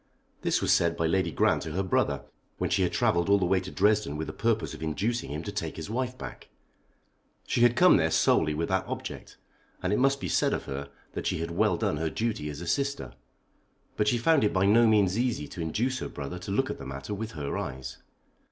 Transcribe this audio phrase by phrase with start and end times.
[0.41, 2.23] This was said by Lady Grant to her brother
[2.57, 5.43] when she had travelled all the way to Dresden with the purpose of inducing him
[5.43, 6.49] to take his wife back.
[7.45, 9.37] She had come there solely with that object,
[9.83, 12.61] and it must be said of her that she had well done her duty as
[12.61, 13.13] a sister.
[13.95, 16.79] But she found it by no means easy to induce her brother to look at
[16.79, 17.99] the matter with her eyes.